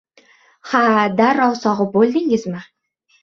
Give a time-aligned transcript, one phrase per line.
[0.69, 2.65] —Ha-a, darrov sog‘ib bo‘ldingizmi?